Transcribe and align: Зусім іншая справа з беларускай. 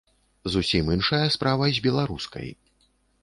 Зусім 0.53 0.85
іншая 0.95 1.19
справа 1.37 1.69
з 1.79 1.83
беларускай. 1.87 2.47